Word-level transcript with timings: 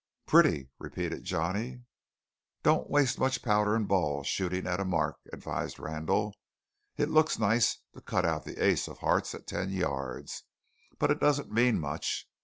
"Pretty," 0.25 0.71
repeated 0.79 1.25
Johnny. 1.25 1.83
"Don't 2.63 2.89
waste 2.89 3.19
much 3.19 3.43
powder 3.43 3.75
and 3.75 3.87
ball 3.87 4.23
shooting 4.23 4.65
at 4.65 4.79
a 4.79 4.83
mark," 4.83 5.17
advised 5.31 5.77
Randall. 5.77 6.33
"It 6.97 7.07
looks 7.11 7.37
nice 7.37 7.77
to 7.93 8.01
cut 8.01 8.25
out 8.25 8.43
the 8.43 8.63
ace 8.65 8.87
of 8.87 8.97
hearts 8.97 9.35
at 9.35 9.45
ten 9.45 9.69
yards, 9.69 10.41
but 10.97 11.11
it 11.11 11.19
doesn't 11.19 11.51
mean 11.51 11.79
much. 11.79 12.27